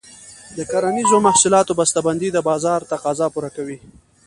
[0.57, 3.77] د کرنیزو محصولاتو بسته بندي د بازار تقاضا پوره کوي.